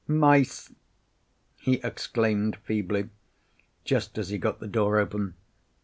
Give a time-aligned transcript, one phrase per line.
[0.07, 0.73] "Mice!"
[1.57, 3.09] he exclaimed feebly,
[3.85, 5.35] just as he got the door open.